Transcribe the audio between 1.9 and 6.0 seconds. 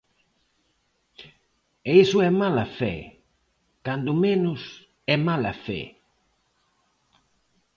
iso é mala fe, cando menos é mala fe.